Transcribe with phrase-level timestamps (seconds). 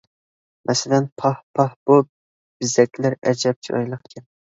[0.69, 4.31] مەسىلەن: پاھ، پاھ، بۇ بېزەكلەر ئەجەب چىرايلىقكەن!